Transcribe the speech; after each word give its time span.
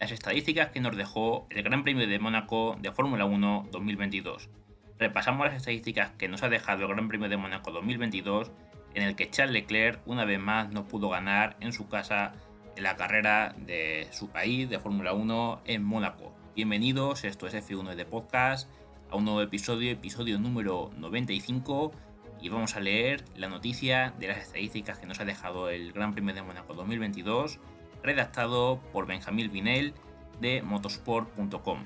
las 0.00 0.12
estadísticas 0.12 0.70
que 0.70 0.80
nos 0.80 0.96
dejó 0.96 1.46
el 1.50 1.62
Gran 1.62 1.82
Premio 1.84 2.08
de 2.08 2.18
Mónaco 2.18 2.74
de 2.80 2.90
Fórmula 2.90 3.26
1 3.26 3.68
2022. 3.70 4.48
Repasamos 4.98 5.46
las 5.46 5.56
estadísticas 5.56 6.12
que 6.12 6.26
nos 6.26 6.42
ha 6.42 6.48
dejado 6.48 6.84
el 6.84 6.88
Gran 6.88 7.08
Premio 7.08 7.28
de 7.28 7.36
Mónaco 7.36 7.70
2022, 7.70 8.50
en 8.94 9.02
el 9.02 9.14
que 9.14 9.28
Charles 9.28 9.52
Leclerc 9.52 10.00
una 10.06 10.24
vez 10.24 10.40
más 10.40 10.70
no 10.70 10.88
pudo 10.88 11.10
ganar 11.10 11.58
en 11.60 11.74
su 11.74 11.86
casa 11.88 12.32
en 12.76 12.82
la 12.82 12.96
carrera 12.96 13.54
de 13.58 14.08
su 14.10 14.30
país 14.30 14.70
de 14.70 14.78
Fórmula 14.78 15.12
1 15.12 15.60
en 15.66 15.84
Mónaco. 15.84 16.34
Bienvenidos, 16.56 17.24
esto 17.24 17.46
es 17.46 17.52
F1 17.52 17.94
de 17.94 18.06
Podcast, 18.06 18.70
a 19.10 19.16
un 19.16 19.26
nuevo 19.26 19.42
episodio, 19.42 19.90
episodio 19.90 20.38
número 20.38 20.92
95, 20.96 21.92
y 22.40 22.48
vamos 22.48 22.74
a 22.74 22.80
leer 22.80 23.22
la 23.36 23.50
noticia 23.50 24.14
de 24.18 24.28
las 24.28 24.38
estadísticas 24.38 24.98
que 24.98 25.04
nos 25.04 25.20
ha 25.20 25.26
dejado 25.26 25.68
el 25.68 25.92
Gran 25.92 26.14
Premio 26.14 26.34
de 26.34 26.40
Mónaco 26.40 26.72
2022 26.72 27.60
redactado 28.02 28.80
por 28.92 29.06
Benjamín 29.06 29.50
Vinel 29.52 29.94
de 30.40 30.62
motorsport.com. 30.62 31.82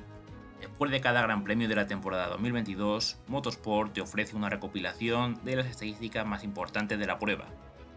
Después 0.61 0.91
de 0.91 1.01
cada 1.01 1.23
gran 1.23 1.45
premio 1.45 1.69
de 1.69 1.75
la 1.75 1.87
temporada 1.87 2.29
2022, 2.29 3.19
Motorsport 3.27 3.93
te 3.93 4.01
ofrece 4.01 4.35
una 4.35 4.48
recopilación 4.48 5.38
de 5.45 5.57
las 5.57 5.66
estadísticas 5.66 6.27
más 6.27 6.43
importantes 6.43 6.98
de 6.98 7.07
la 7.07 7.19
prueba. 7.19 7.48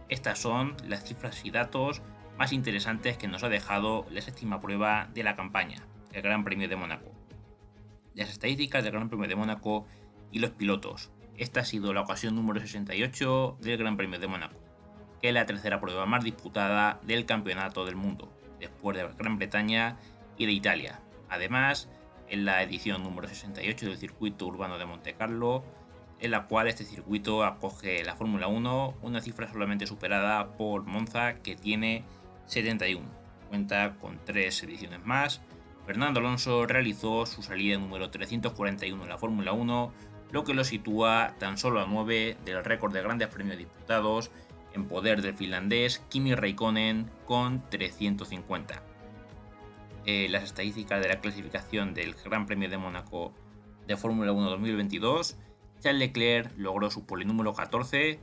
Estas 0.09 0.39
son 0.39 0.75
las 0.85 1.05
cifras 1.05 1.45
y 1.45 1.51
datos 1.51 2.01
más 2.37 2.51
interesantes 2.51 3.17
que 3.17 3.27
nos 3.27 3.43
ha 3.43 3.49
dejado 3.49 4.05
la 4.11 4.21
séptima 4.21 4.59
prueba 4.59 5.07
de 5.13 5.23
la 5.23 5.35
campaña, 5.35 5.77
el 6.11 6.21
Gran 6.21 6.43
Premio 6.43 6.67
de 6.67 6.75
Mónaco. 6.75 7.11
Las 8.15 8.29
estadísticas 8.29 8.83
del 8.83 8.93
Gran 8.93 9.09
Premio 9.09 9.29
de 9.29 9.35
Mónaco 9.35 9.85
y 10.31 10.39
los 10.39 10.51
pilotos. 10.51 11.11
Esta 11.37 11.61
ha 11.61 11.65
sido 11.65 11.93
la 11.93 12.01
ocasión 12.01 12.35
número 12.35 12.59
68 12.59 13.59
del 13.61 13.77
Gran 13.77 13.95
Premio 13.95 14.19
de 14.19 14.27
Mónaco 14.27 14.66
que 15.21 15.29
es 15.29 15.33
la 15.33 15.45
tercera 15.45 15.79
prueba 15.79 16.05
más 16.05 16.23
disputada 16.23 16.99
del 17.03 17.25
campeonato 17.25 17.85
del 17.85 17.95
mundo, 17.95 18.31
después 18.59 18.97
de 18.97 19.07
Gran 19.17 19.37
Bretaña 19.37 19.97
y 20.37 20.45
de 20.45 20.51
Italia. 20.51 20.99
Además, 21.29 21.89
es 22.29 22.39
la 22.39 22.61
edición 22.61 23.03
número 23.03 23.27
68 23.27 23.85
del 23.85 23.97
circuito 23.97 24.45
urbano 24.45 24.77
de 24.77 24.85
Monte 24.85 25.13
Carlo, 25.13 25.63
en 26.19 26.31
la 26.31 26.47
cual 26.47 26.67
este 26.67 26.83
circuito 26.83 27.43
acoge 27.43 28.03
la 28.03 28.15
Fórmula 28.15 28.47
1, 28.47 28.95
una 29.01 29.21
cifra 29.21 29.47
solamente 29.51 29.87
superada 29.87 30.57
por 30.57 30.83
Monza, 30.83 31.35
que 31.35 31.55
tiene 31.55 32.03
71. 32.47 33.07
Cuenta 33.49 33.95
con 33.99 34.19
tres 34.25 34.61
ediciones 34.63 35.05
más. 35.05 35.41
Fernando 35.85 36.19
Alonso 36.19 36.65
realizó 36.65 37.25
su 37.25 37.43
salida 37.43 37.77
número 37.77 38.09
341 38.09 39.03
en 39.03 39.09
la 39.09 39.17
Fórmula 39.17 39.53
1, 39.53 39.93
lo 40.31 40.43
que 40.43 40.53
lo 40.53 40.63
sitúa 40.65 41.35
tan 41.39 41.57
solo 41.57 41.79
a 41.79 41.85
9 41.87 42.37
del 42.43 42.65
récord 42.65 42.93
de 42.93 43.01
grandes 43.01 43.29
premios 43.29 43.57
disputados 43.57 44.31
en 44.73 44.87
poder 44.87 45.21
del 45.21 45.33
finlandés 45.33 45.99
Kimi 46.09 46.35
Raikkonen 46.35 47.09
con 47.25 47.67
350. 47.69 48.83
Eh, 50.05 50.27
las 50.29 50.43
estadísticas 50.43 51.01
de 51.01 51.09
la 51.09 51.19
clasificación 51.19 51.93
del 51.93 52.13
Gran 52.13 52.45
Premio 52.45 52.69
de 52.69 52.77
Mónaco 52.77 53.33
de 53.87 53.97
Fórmula 53.97 54.31
1 54.31 54.49
2022, 54.51 55.37
Charles 55.79 55.99
Leclerc 55.99 56.57
logró 56.57 56.89
su 56.89 57.05
pole 57.05 57.25
número 57.25 57.53
14, 57.53 58.19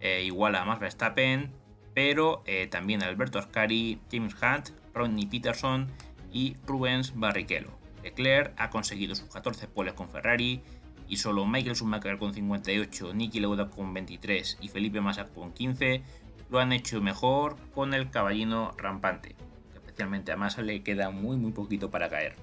eh, 0.00 0.24
igual 0.24 0.54
a 0.54 0.64
Max 0.64 0.80
Verstappen, 0.80 1.52
pero 1.94 2.42
eh, 2.46 2.66
también 2.66 3.02
Alberto 3.02 3.38
Ascari, 3.38 4.00
James 4.10 4.34
Hunt, 4.34 4.70
Ronnie 4.92 5.26
Peterson 5.26 5.88
y 6.32 6.56
Rubens 6.66 7.12
Barrichello. 7.16 7.70
Leclerc 8.02 8.52
ha 8.56 8.70
conseguido 8.70 9.14
sus 9.14 9.28
14 9.30 9.66
poles 9.68 9.94
con 9.94 10.08
Ferrari 10.08 10.62
y 11.08 11.16
solo 11.16 11.46
Michael 11.46 11.76
Schumacher 11.76 12.18
con 12.18 12.32
58, 12.32 13.14
Nicky 13.14 13.40
Lauda 13.40 13.68
con 13.68 13.92
23 13.92 14.58
y 14.60 14.68
Felipe 14.68 15.00
Massa 15.00 15.26
con 15.26 15.52
15 15.52 16.02
lo 16.50 16.58
han 16.60 16.72
hecho 16.72 17.00
mejor 17.00 17.56
con 17.74 17.94
el 17.94 18.10
caballino 18.10 18.72
rampante, 18.76 19.34
especialmente 19.74 20.32
a 20.32 20.36
Massa 20.36 20.62
le 20.62 20.82
queda 20.82 21.10
muy 21.10 21.36
muy 21.36 21.52
poquito 21.52 21.90
para 21.90 22.08
caer. 22.08 22.36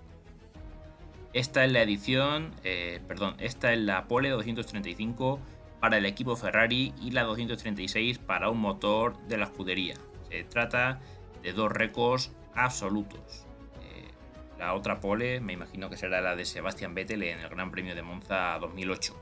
Esta 1.34 1.64
es 1.64 1.72
la 1.72 1.82
edición, 1.82 2.52
eh, 2.64 3.00
perdón, 3.08 3.36
esta 3.40 3.72
es 3.72 3.80
la 3.80 4.08
pole 4.08 4.30
235 4.30 5.40
para 5.80 5.98
el 5.98 6.06
equipo 6.06 6.36
Ferrari 6.36 6.94
y 7.02 7.12
la 7.12 7.24
236 7.24 8.20
para 8.20 8.50
un 8.50 8.60
motor 8.60 9.18
de 9.28 9.38
la 9.38 9.46
escudería. 9.46 9.96
Se 10.30 10.44
trata 10.44 11.00
de 11.42 11.54
dos 11.54 11.72
récords 11.72 12.32
absolutos. 12.54 13.46
La 14.62 14.76
otra 14.76 15.00
pole 15.00 15.40
me 15.42 15.54
imagino 15.54 15.90
que 15.90 15.98
será 15.98 16.22
la 16.22 16.36
de 16.36 16.46
Sebastian 16.46 16.94
Vettel 16.94 17.24
en 17.24 17.40
el 17.40 17.50
Gran 17.50 17.72
Premio 17.72 17.96
de 17.96 18.04
Monza 18.04 18.60
2008. 18.60 19.20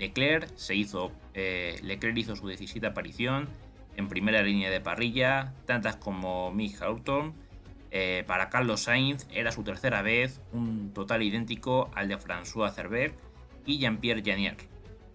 Leclerc, 0.00 0.50
se 0.56 0.74
hizo, 0.74 1.12
eh, 1.32 1.78
Leclerc 1.84 2.18
hizo 2.18 2.34
su 2.34 2.48
decisiva 2.48 2.88
aparición 2.88 3.48
en 3.94 4.08
primera 4.08 4.42
línea 4.42 4.70
de 4.70 4.80
parrilla, 4.80 5.54
tantas 5.64 5.94
como 5.94 6.50
Mick 6.50 6.82
Hawthorne. 6.82 7.34
Eh, 7.92 8.24
para 8.26 8.50
Carlos 8.50 8.80
Sainz 8.80 9.28
era 9.30 9.52
su 9.52 9.62
tercera 9.62 10.02
vez, 10.02 10.40
un 10.52 10.92
total 10.92 11.22
idéntico 11.22 11.88
al 11.94 12.08
de 12.08 12.18
François 12.18 12.72
Cerver 12.72 13.14
y 13.64 13.78
Jean-Pierre 13.78 14.24
Janier. 14.26 14.56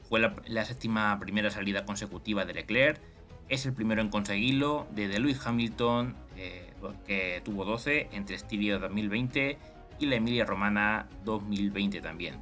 Fue 0.07 0.21
la, 0.21 0.63
séptima 0.63 1.19
primera 1.19 1.51
salida 1.51 1.83
consecutiva 1.83 2.45
de 2.45 2.53
Leclerc, 2.53 3.01
es 3.49 3.65
el 3.65 3.73
primero 3.73 4.01
en 4.01 4.07
conseguirlo 4.07 4.87
desde 4.91 5.19
Lewis 5.19 5.45
Hamilton 5.45 6.15
eh, 6.37 6.68
que 7.05 7.41
tuvo 7.43 7.65
12 7.65 8.09
entre 8.11 8.35
Estiria 8.35 8.77
2020 8.77 9.57
y 9.99 10.05
la 10.05 10.15
Emilia 10.15 10.45
Romana 10.45 11.07
2020 11.25 12.01
también. 12.01 12.41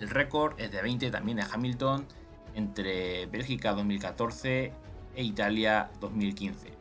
El 0.00 0.10
récord 0.10 0.58
es 0.60 0.70
de 0.70 0.82
20 0.82 1.10
también 1.10 1.38
de 1.38 1.44
Hamilton 1.50 2.06
entre 2.54 3.26
Bélgica 3.26 3.72
2014 3.72 4.72
e 5.16 5.22
Italia 5.22 5.90
2015. 6.00 6.72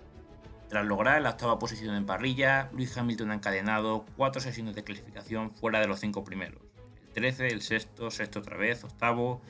Tras 0.70 0.86
lograr 0.86 1.22
la 1.22 1.32
octava 1.32 1.60
posición 1.60 1.96
en 1.96 2.06
parrilla, 2.06 2.70
Luis 2.74 2.98
Hamilton 2.98 3.32
ha 3.32 3.36
encadenado 3.36 4.06
cuatro 4.18 4.42
sesiones 4.42 4.76
de 4.76 4.84
clasificación 4.84 5.52
fuera 5.52 5.80
de 5.80 5.88
los 5.88 6.00
cinco 6.00 6.24
primeros. 6.24 6.62
El 7.10 7.14
13, 7.14 7.48
el 7.48 7.62
sexto, 7.62 8.10
sexto 8.10 8.40
otra 8.40 8.58
vez, 8.58 8.84
octavo, 8.84 9.42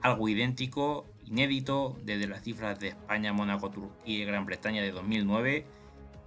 algo 0.00 0.28
idéntico, 0.28 1.04
inédito 1.26 1.98
desde 2.02 2.26
las 2.26 2.42
cifras 2.42 2.78
de 2.80 2.88
España, 2.88 3.32
Mónaco, 3.34 3.70
Turquía 3.70 4.22
y 4.22 4.24
Gran 4.24 4.46
Bretaña 4.46 4.80
de 4.80 4.90
2009 4.92 5.66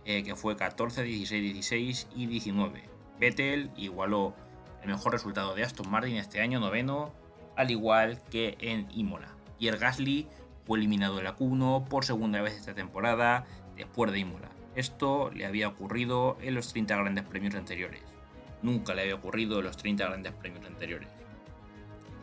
eh, 0.05 0.23
que 0.23 0.35
fue 0.35 0.55
14, 0.55 1.03
16, 1.03 1.53
16 1.53 2.07
y 2.15 2.25
19. 2.27 2.83
Vettel 3.19 3.71
igualó 3.77 4.33
el 4.81 4.89
mejor 4.89 5.13
resultado 5.13 5.55
de 5.55 5.63
Aston 5.63 5.89
Martin 5.89 6.17
este 6.17 6.41
año, 6.41 6.59
noveno, 6.59 7.13
al 7.55 7.71
igual 7.71 8.21
que 8.29 8.57
en 8.59 8.87
Imola. 8.93 9.29
Pierre 9.57 9.77
Gasly 9.77 10.27
fue 10.65 10.77
eliminado 10.77 11.17
de 11.17 11.23
la 11.23 11.37
Q1 11.37 11.87
por 11.87 12.05
segunda 12.05 12.41
vez 12.41 12.55
esta 12.55 12.73
temporada 12.73 13.45
después 13.75 14.11
de 14.11 14.19
Imola. 14.19 14.49
Esto 14.75 15.29
le 15.31 15.45
había 15.45 15.67
ocurrido 15.67 16.37
en 16.41 16.55
los 16.55 16.69
30 16.69 16.95
grandes 16.97 17.23
premios 17.25 17.55
anteriores. 17.55 18.01
Nunca 18.61 18.93
le 18.93 19.03
había 19.03 19.15
ocurrido 19.15 19.59
en 19.59 19.65
los 19.65 19.77
30 19.77 20.05
grandes 20.05 20.33
premios 20.33 20.65
anteriores. 20.65 21.09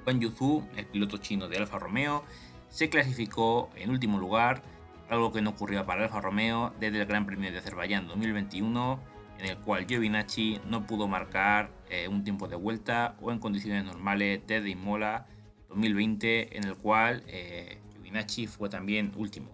Juan 0.05 0.21
Yuzu, 0.21 0.65
el 0.77 0.87
piloto 0.87 1.19
chino 1.19 1.49
de 1.49 1.59
Alfa 1.59 1.79
Romeo, 1.79 2.25
se 2.69 2.89
clasificó 2.89 3.71
en 3.77 3.91
último 3.91 4.19
lugar 4.19 4.63
algo 5.11 5.33
que 5.33 5.43
no 5.43 5.51
ocurrió 5.51 5.85
para 5.85 6.05
Alfa 6.05 6.21
Romeo 6.21 6.73
desde 6.79 7.01
el 7.01 7.07
Gran 7.07 7.27
Premio 7.27 7.51
de 7.51 7.59
Azerbaiyán 7.59 8.07
2021, 8.07 9.01
en 9.39 9.47
el 9.47 9.59
cual 9.59 9.87
Giovinacci 9.87 10.61
no 10.67 10.87
pudo 10.87 11.09
marcar 11.09 11.71
eh, 11.91 12.07
un 12.07 12.23
tiempo 12.23 12.47
de 12.47 12.57
vuelta 12.57 13.17
o 13.21 13.33
en 13.33 13.41
condiciones 13.41 13.85
normales 13.85 14.41
desde 14.47 14.71
Imola 14.71 15.27
2020, 15.69 16.57
en 16.57 16.65
el 16.65 16.77
cual 16.77 17.25
eh, 17.27 17.81
Giovinacci 17.93 18.47
fue 18.47 18.69
también 18.69 19.13
último. 19.17 19.51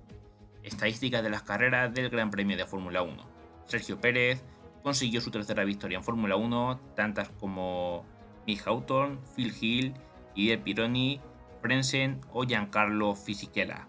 Estadísticas 0.62 1.22
de 1.22 1.30
las 1.30 1.42
carreras 1.42 1.92
del 1.94 2.10
Gran 2.10 2.30
Premio 2.30 2.56
de 2.56 2.66
Fórmula 2.66 3.02
1. 3.02 3.24
Sergio 3.64 3.98
Pérez 3.98 4.44
consiguió 4.82 5.20
su 5.22 5.30
tercera 5.30 5.64
victoria 5.64 5.96
en 5.96 6.04
Fórmula 6.04 6.36
1, 6.36 6.80
tantas 6.94 7.30
como 7.30 8.04
Mick 8.46 8.66
Hawthorne, 8.66 9.18
Phil 9.34 9.54
Hill, 9.58 9.94
Didier 10.34 10.60
Pironi, 10.60 11.20
Frensen 11.62 12.20
o 12.32 12.44
Giancarlo 12.44 13.14
Fisichella 13.14 13.88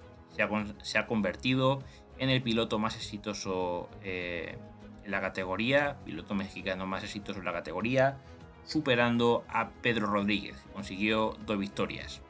se 0.82 0.98
ha, 0.98 1.08
convertido 1.08 1.84
en 2.18 2.30
el 2.30 2.42
piloto 2.42 2.80
más 2.80 2.96
exitoso 2.96 3.90
eh, 4.04 4.58
en 5.04 5.12
la 5.12 5.22
categoría, 5.22 5.98
piloto 6.06 6.36
mexicano 6.36 6.86
más 6.86 7.04
exitoso 7.04 7.40
en 7.40 7.46
la 7.46 7.54
categoría, 7.54 8.18
superando 8.64 9.44
a 9.48 9.70
Pedro 9.70 10.08
Rodríguez, 10.08 10.64
consiguió 10.74 11.38
dos 11.46 11.58
victorias. 11.58 12.22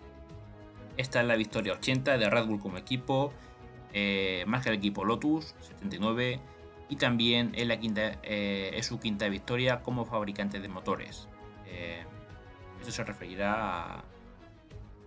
Esta 0.95 1.21
es 1.21 1.27
la 1.27 1.35
victoria 1.35 1.73
80 1.73 2.17
de 2.17 2.29
Red 2.29 2.45
Bull 2.45 2.59
como 2.59 2.77
equipo, 2.77 3.33
eh, 3.93 4.43
más 4.47 4.63
que 4.63 4.69
el 4.69 4.75
equipo 4.75 5.05
Lotus, 5.05 5.55
79, 5.61 6.39
y 6.89 6.95
también 6.95 7.51
es, 7.55 7.67
la 7.67 7.77
eh, 7.81 8.71
es 8.73 8.85
su 8.85 8.99
quinta 8.99 9.27
victoria 9.27 9.81
como 9.81 10.05
fabricante 10.05 10.59
de 10.59 10.67
motores. 10.69 11.27
esto 12.79 12.91
se 12.91 13.03
referirá 13.03 13.97
a, 13.97 14.03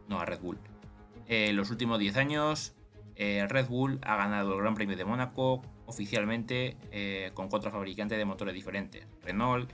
no, 0.08 0.20
a 0.20 0.24
Red 0.24 0.40
Bull. 0.40 0.58
Los 1.28 1.70
últimos 1.70 2.00
10 2.00 2.16
años, 2.16 2.74
eh, 3.20 3.46
Red 3.46 3.68
Bull 3.68 3.98
ha 4.02 4.16
ganado 4.16 4.54
el 4.54 4.60
Gran 4.62 4.74
Premio 4.74 4.96
de 4.96 5.04
Mónaco 5.04 5.62
oficialmente 5.84 6.76
eh, 6.90 7.30
con 7.34 7.48
cuatro 7.48 7.70
fabricantes 7.70 8.16
de 8.16 8.24
motores 8.24 8.54
diferentes: 8.54 9.06
Renault, 9.22 9.70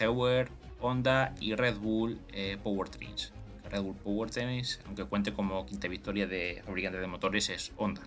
Heuer, 0.00 0.48
Honda 0.80 1.34
y 1.40 1.54
Red 1.54 1.76
Bull 1.76 2.18
eh, 2.32 2.56
Powertrains. 2.62 3.34
Red 3.70 3.82
Bull 3.82 3.96
Powertrains, 3.96 4.80
aunque 4.86 5.04
cuente 5.04 5.34
como 5.34 5.66
quinta 5.66 5.88
victoria 5.88 6.26
de 6.26 6.62
fabricante 6.64 6.98
de 6.98 7.06
motores, 7.06 7.50
es 7.50 7.72
Honda. 7.76 8.00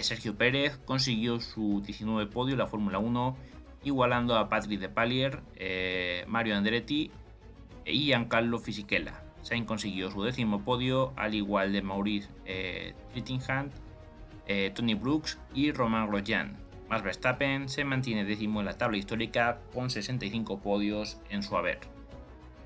Sergio 0.00 0.34
Pérez 0.34 0.76
consiguió 0.78 1.38
su 1.38 1.82
19 1.86 2.28
podio 2.32 2.54
en 2.54 2.58
la 2.58 2.66
Fórmula 2.66 2.98
1 2.98 3.36
igualando 3.84 4.36
a 4.36 4.48
Patrick 4.48 4.80
de 4.80 4.88
Palier, 4.88 5.40
eh, 5.56 6.24
Mario 6.26 6.56
Andretti 6.56 7.10
y 7.84 8.06
Giancarlo 8.06 8.58
Fisichella. 8.58 9.22
Sainz 9.42 9.66
consiguió 9.66 10.10
su 10.10 10.22
décimo 10.22 10.62
podio, 10.62 11.12
al 11.16 11.34
igual 11.34 11.72
de 11.72 11.82
Maurice 11.82 12.28
eh, 12.44 12.94
eh, 14.46 14.72
Tony 14.74 14.94
Brooks 14.94 15.38
y 15.54 15.72
Roman 15.72 16.08
Grosjean. 16.08 16.56
Max 16.88 17.02
Verstappen 17.02 17.68
se 17.68 17.84
mantiene 17.84 18.24
décimo 18.24 18.60
en 18.60 18.66
la 18.66 18.78
tabla 18.78 18.96
histórica 18.96 19.60
con 19.74 19.90
65 19.90 20.60
podios 20.60 21.20
en 21.28 21.42
su 21.42 21.56
haber. 21.56 21.80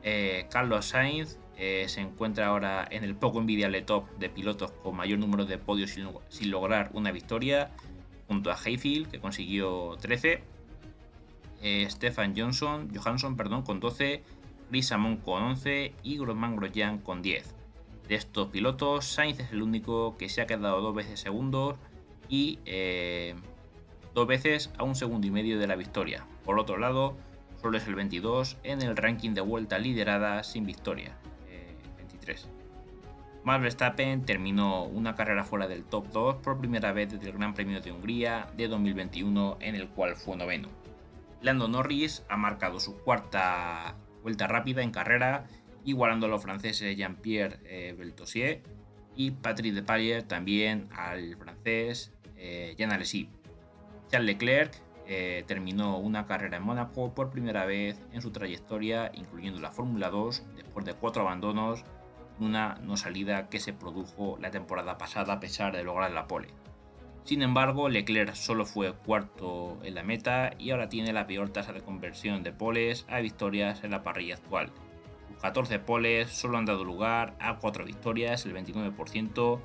Eh, 0.04 0.46
Carlos 0.50 0.86
Sainz 0.86 1.38
se 1.56 2.00
encuentra 2.00 2.48
ahora 2.48 2.88
en 2.90 3.04
el 3.04 3.14
poco 3.14 3.38
envidiable 3.38 3.82
top 3.82 4.10
de 4.18 4.28
pilotos 4.28 4.72
con 4.82 4.96
mayor 4.96 5.20
número 5.20 5.44
de 5.44 5.58
podios 5.58 5.90
sin, 5.90 6.50
lograr 6.50 6.90
una 6.92 7.12
victoria, 7.12 7.70
junto 8.26 8.50
a 8.50 8.56
Hayfield, 8.56 9.08
que 9.08 9.20
consiguió 9.20 9.96
13, 10.00 10.42
Stefan 11.88 12.34
Johnson, 12.36 12.90
Johansson 12.92 13.36
perdón, 13.36 13.62
con 13.62 13.78
12 13.78 14.25
Chris 14.72 14.90
Amon 14.90 15.19
con 15.19 15.42
11 15.42 15.92
y 16.02 16.16
Grosman 16.16 16.56
Grosjean 16.56 16.96
con 16.96 17.20
10. 17.20 17.54
De 18.08 18.14
estos 18.14 18.48
pilotos, 18.48 19.04
Sainz 19.04 19.38
es 19.38 19.52
el 19.52 19.60
único 19.60 20.16
que 20.16 20.30
se 20.30 20.40
ha 20.40 20.46
quedado 20.46 20.80
dos 20.80 20.94
veces 20.94 21.20
segundos 21.20 21.76
y 22.30 22.58
eh, 22.64 23.34
dos 24.14 24.26
veces 24.26 24.70
a 24.78 24.84
un 24.84 24.94
segundo 24.94 25.26
y 25.26 25.30
medio 25.30 25.58
de 25.58 25.66
la 25.66 25.76
victoria. 25.76 26.24
Por 26.46 26.58
otro 26.58 26.78
lado, 26.78 27.14
solo 27.60 27.76
es 27.76 27.86
el 27.86 27.96
22 27.96 28.56
en 28.62 28.80
el 28.80 28.96
ranking 28.96 29.34
de 29.34 29.42
vuelta 29.42 29.78
liderada 29.78 30.42
sin 30.42 30.64
victoria, 30.64 31.18
23. 31.98 32.42
Eh, 32.42 32.48
Max 33.44 33.62
Verstappen 33.62 34.25
terminó 34.25 34.84
una 34.84 35.14
carrera 35.14 35.44
fuera 35.44 35.68
del 35.68 35.84
top 35.84 36.06
2 36.14 36.36
por 36.36 36.56
primera 36.56 36.92
vez 36.92 37.12
desde 37.12 37.28
el 37.28 37.36
Gran 37.36 37.52
Premio 37.52 37.82
de 37.82 37.92
Hungría 37.92 38.48
de 38.56 38.68
2021 38.68 39.58
en 39.60 39.75
el 39.75 39.90
cual 39.90 40.16
fue 40.16 40.38
noveno. 40.38 40.70
Lando 41.42 41.68
Norris 41.68 42.25
ha 42.30 42.38
marcado 42.38 42.80
su 42.80 42.96
cuarta 42.96 43.96
vuelta 44.22 44.46
rápida 44.46 44.82
en 44.82 44.90
carrera, 44.90 45.46
igualando 45.84 46.26
a 46.26 46.28
los 46.28 46.42
franceses 46.42 46.96
Jean-Pierre 46.96 47.58
eh, 47.64 47.94
Beltossier 47.98 48.62
y 49.16 49.32
Patrick 49.32 49.74
Depailler 49.74 50.22
también 50.22 50.88
al 50.94 51.36
francés 51.36 52.12
eh, 52.36 52.74
Jean 52.78 52.92
Alesi. 52.92 53.28
Charles 54.08 54.26
Leclerc 54.26 54.74
eh, 55.06 55.44
terminó 55.46 55.98
una 55.98 56.26
carrera 56.26 56.58
en 56.58 56.62
Mónaco 56.62 57.14
por 57.14 57.30
primera 57.30 57.64
vez 57.64 58.00
en 58.12 58.22
su 58.22 58.30
trayectoria, 58.30 59.10
incluyendo 59.14 59.60
la 59.60 59.70
Fórmula 59.70 60.10
2, 60.10 60.44
después 60.56 60.86
de 60.86 60.94
cuatro 60.94 61.22
abandonos, 61.22 61.84
una 62.38 62.78
no 62.82 62.96
salida 62.96 63.48
que 63.48 63.60
se 63.60 63.72
produjo 63.72 64.38
la 64.40 64.50
temporada 64.50 64.98
pasada 64.98 65.34
a 65.34 65.40
pesar 65.40 65.76
de 65.76 65.84
lograr 65.84 66.10
la 66.12 66.26
pole. 66.26 66.48
Sin 67.24 67.42
embargo, 67.42 67.88
Leclerc 67.88 68.34
solo 68.34 68.66
fue 68.66 68.92
cuarto 68.94 69.78
en 69.84 69.94
la 69.94 70.02
meta 70.02 70.54
y 70.58 70.70
ahora 70.70 70.88
tiene 70.88 71.12
la 71.12 71.26
peor 71.26 71.50
tasa 71.50 71.72
de 71.72 71.80
conversión 71.80 72.42
de 72.42 72.52
poles 72.52 73.06
a 73.08 73.20
victorias 73.20 73.84
en 73.84 73.92
la 73.92 74.02
parrilla 74.02 74.34
actual. 74.34 74.72
Sus 75.28 75.36
14 75.38 75.78
poles 75.78 76.30
solo 76.30 76.58
han 76.58 76.64
dado 76.64 76.84
lugar 76.84 77.36
a 77.38 77.58
4 77.58 77.84
victorias, 77.84 78.44
el 78.44 78.54
29%, 78.54 79.60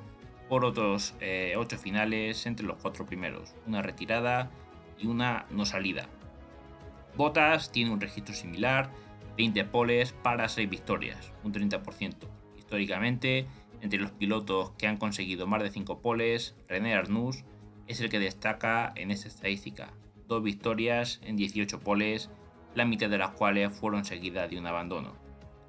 por 0.48 0.64
otros 0.64 1.14
8 1.14 1.20
eh, 1.20 1.78
finales 1.78 2.46
entre 2.46 2.64
los 2.64 2.78
4 2.80 3.04
primeros, 3.06 3.54
una 3.66 3.82
retirada 3.82 4.50
y 4.96 5.06
una 5.06 5.46
no 5.50 5.66
salida. 5.66 6.08
Bottas 7.16 7.72
tiene 7.72 7.90
un 7.90 8.00
registro 8.00 8.34
similar, 8.34 8.90
20 9.36 9.64
poles 9.64 10.12
para 10.12 10.48
6 10.48 10.70
victorias, 10.70 11.32
un 11.42 11.52
30%. 11.52 12.14
Históricamente, 12.56 13.46
entre 13.80 13.98
los 13.98 14.10
pilotos 14.10 14.72
que 14.72 14.86
han 14.86 14.96
conseguido 14.96 15.46
más 15.46 15.62
de 15.62 15.70
5 15.70 16.00
poles, 16.00 16.56
René 16.68 16.94
Arnoux 16.94 17.44
es 17.86 18.00
el 18.00 18.08
que 18.08 18.18
destaca 18.18 18.92
en 18.96 19.10
esta 19.10 19.28
estadística. 19.28 19.92
Dos 20.26 20.42
victorias 20.42 21.20
en 21.22 21.36
18 21.36 21.80
poles, 21.80 22.30
la 22.74 22.84
mitad 22.84 23.08
de 23.08 23.18
las 23.18 23.30
cuales 23.30 23.72
fueron 23.72 24.04
seguidas 24.04 24.50
de 24.50 24.58
un 24.58 24.66
abandono. 24.66 25.14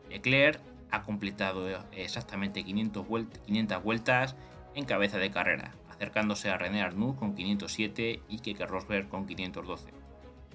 Leclerc 0.09 0.59
ha 0.91 1.03
completado 1.03 1.67
exactamente 1.91 2.63
500, 2.63 3.07
vueltas 3.07 4.35
en 4.75 4.85
cabeza 4.85 5.17
de 5.17 5.31
carrera, 5.31 5.75
acercándose 5.89 6.50
a 6.50 6.57
René 6.57 6.81
Arnoux 6.81 7.15
con 7.15 7.35
507 7.35 8.21
y 8.27 8.39
Keke 8.39 8.65
Rosberg 8.65 9.07
con 9.07 9.25
512. 9.25 9.91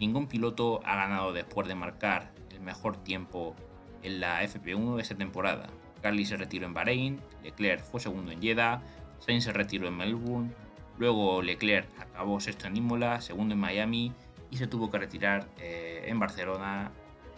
Ningún 0.00 0.26
piloto 0.26 0.80
ha 0.84 0.96
ganado 0.96 1.32
después 1.32 1.68
de 1.68 1.76
marcar 1.76 2.32
el 2.50 2.60
mejor 2.60 2.96
tiempo 2.96 3.54
en 4.02 4.20
la 4.20 4.42
FP1 4.42 4.96
de 4.96 5.02
esta 5.02 5.14
temporada, 5.14 5.68
Carly 6.04 6.26
se 6.26 6.36
retiró 6.36 6.66
en 6.66 6.74
Bahrein, 6.74 7.18
Leclerc 7.42 7.82
fue 7.82 7.98
segundo 7.98 8.30
en 8.30 8.42
Jeddah, 8.42 8.82
Sainz 9.20 9.44
se 9.44 9.54
retiró 9.54 9.88
en 9.88 9.96
Melbourne, 9.96 10.50
luego 10.98 11.40
Leclerc 11.40 11.88
acabó 11.98 12.40
sexto 12.40 12.66
en 12.66 12.76
Imola, 12.76 13.22
segundo 13.22 13.54
en 13.54 13.60
Miami 13.60 14.12
y 14.50 14.58
se 14.58 14.66
tuvo 14.66 14.90
que 14.90 14.98
retirar 14.98 15.48
eh, 15.58 16.04
en 16.06 16.18
Barcelona 16.18 16.92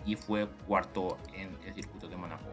y 0.04 0.16
fue 0.16 0.48
cuarto 0.66 1.16
en 1.32 1.56
el 1.64 1.74
circuito 1.74 2.08
de 2.08 2.16
Mónaco. 2.16 2.48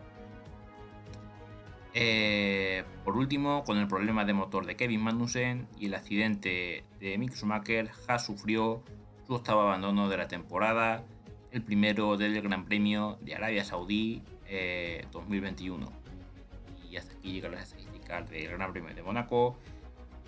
Eh, 1.96 2.84
por 3.04 3.18
último, 3.18 3.64
con 3.64 3.80
el 3.80 3.88
problema 3.88 4.24
de 4.24 4.34
motor 4.34 4.68
de 4.68 4.76
Kevin 4.76 5.02
Magnussen 5.02 5.68
y 5.80 5.88
el 5.88 5.96
accidente 5.96 6.86
de 7.00 7.18
Mick 7.18 7.34
Schumacher, 7.34 7.90
Haas 8.08 8.24
sufrió 8.24 8.84
su 9.26 9.34
octavo 9.34 9.62
abandono 9.62 10.10
de 10.10 10.18
la 10.18 10.28
temporada, 10.28 11.04
el 11.50 11.64
primero 11.64 12.18
del 12.18 12.40
Gran 12.40 12.66
Premio 12.66 13.18
de 13.22 13.34
Arabia 13.34 13.66
Saudí 13.66 14.22
2021. 15.12 16.03
Y 16.94 16.98
hasta 16.98 17.16
aquí 17.16 17.32
llegan 17.32 17.54
las 17.54 17.64
estadísticas 17.64 18.30
del 18.30 18.50
Gran 18.50 18.72
Premio 18.72 18.94
de 18.94 19.02
Mónaco. 19.02 19.58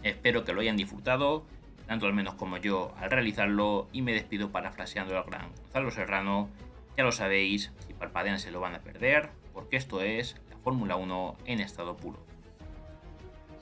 Espero 0.01 0.43
que 0.43 0.51
lo 0.51 0.61
hayan 0.61 0.75
disfrutado, 0.75 1.45
tanto 1.85 2.07
al 2.07 2.13
menos 2.13 2.33
como 2.33 2.57
yo 2.57 2.91
al 2.97 3.11
realizarlo, 3.11 3.87
y 3.93 4.01
me 4.01 4.13
despido 4.13 4.51
parafraseando 4.51 5.15
al 5.15 5.25
gran 5.25 5.51
Gonzalo 5.51 5.91
Serrano. 5.91 6.49
Ya 6.97 7.03
lo 7.03 7.11
sabéis, 7.11 7.71
si 7.85 7.93
parpadean 7.93 8.39
se 8.39 8.49
lo 8.49 8.61
van 8.61 8.73
a 8.73 8.79
perder, 8.79 9.29
porque 9.53 9.77
esto 9.77 10.01
es 10.01 10.41
la 10.49 10.57
Fórmula 10.57 10.95
1 10.95 11.37
en 11.45 11.59
estado 11.59 11.95
puro. 11.95 12.17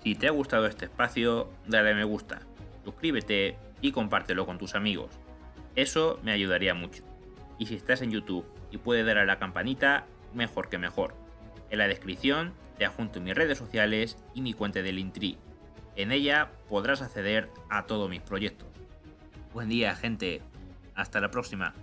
Si 0.02 0.16
te 0.16 0.30
ha 0.30 0.32
gustado 0.32 0.66
este 0.66 0.86
espacio, 0.86 1.50
dale 1.68 1.92
a 1.92 1.96
me 1.96 2.06
gusta, 2.06 2.40
suscríbete 2.86 3.58
y 3.82 3.92
compártelo 3.92 4.46
con 4.46 4.58
tus 4.58 4.76
amigos. 4.76 5.10
Eso 5.76 6.22
me 6.24 6.32
ayudaría 6.32 6.74
mucho. 6.74 7.04
Y 7.58 7.66
si 7.66 7.76
estás 7.76 8.02
en 8.02 8.12
YouTube 8.12 8.46
y 8.72 8.78
puedes 8.78 9.06
dar 9.06 9.18
a 9.18 9.26
la 9.26 9.40
campanita, 9.40 10.06
mejor 10.34 10.70
que 10.70 10.78
mejor. 10.78 11.22
En 11.74 11.80
la 11.80 11.88
descripción 11.88 12.54
te 12.78 12.86
adjunto 12.86 13.20
mis 13.20 13.34
redes 13.34 13.58
sociales 13.58 14.16
y 14.36 14.42
mi 14.42 14.54
cuenta 14.54 14.84
del 14.84 15.00
Intri. 15.00 15.40
En 15.96 16.12
ella 16.12 16.52
podrás 16.70 17.02
acceder 17.02 17.50
a 17.68 17.88
todos 17.88 18.12
mis 18.12 18.22
proyectos. 18.22 18.68
Buen 19.56 19.70
día, 19.70 19.96
gente. 19.96 20.44
Hasta 20.94 21.20
la 21.20 21.32
próxima. 21.32 21.74